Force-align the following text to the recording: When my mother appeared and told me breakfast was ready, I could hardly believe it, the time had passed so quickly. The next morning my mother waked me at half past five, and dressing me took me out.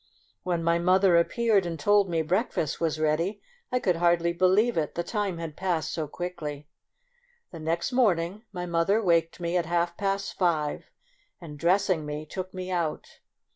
When 0.41 0.63
my 0.63 0.79
mother 0.79 1.15
appeared 1.15 1.63
and 1.67 1.79
told 1.79 2.09
me 2.09 2.23
breakfast 2.23 2.81
was 2.81 2.99
ready, 2.99 3.39
I 3.71 3.79
could 3.79 3.97
hardly 3.97 4.33
believe 4.33 4.75
it, 4.75 4.95
the 4.95 5.03
time 5.03 5.37
had 5.37 5.55
passed 5.55 5.93
so 5.93 6.07
quickly. 6.07 6.67
The 7.51 7.59
next 7.59 7.91
morning 7.91 8.41
my 8.51 8.65
mother 8.65 8.99
waked 8.99 9.39
me 9.39 9.57
at 9.57 9.67
half 9.67 9.95
past 9.97 10.33
five, 10.39 10.85
and 11.39 11.59
dressing 11.59 12.03
me 12.03 12.25
took 12.25 12.51
me 12.51 12.71
out. 12.71 13.19